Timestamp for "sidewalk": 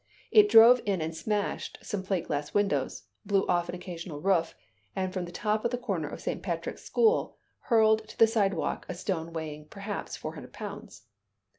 8.25-8.87